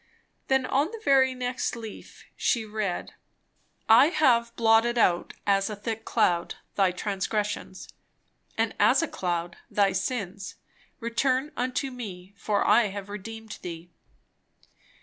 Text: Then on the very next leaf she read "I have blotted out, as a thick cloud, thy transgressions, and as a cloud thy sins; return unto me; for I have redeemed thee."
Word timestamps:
Then 0.47 0.65
on 0.65 0.87
the 0.87 1.01
very 1.05 1.35
next 1.35 1.75
leaf 1.75 2.25
she 2.35 2.65
read 2.65 3.13
"I 3.87 4.07
have 4.07 4.55
blotted 4.55 4.97
out, 4.97 5.35
as 5.45 5.69
a 5.69 5.75
thick 5.75 6.05
cloud, 6.05 6.55
thy 6.73 6.89
transgressions, 6.89 7.87
and 8.57 8.73
as 8.79 9.03
a 9.03 9.07
cloud 9.07 9.57
thy 9.69 9.91
sins; 9.91 10.55
return 10.99 11.51
unto 11.55 11.91
me; 11.91 12.33
for 12.35 12.65
I 12.67 12.87
have 12.87 13.09
redeemed 13.09 13.59
thee." 13.61 13.91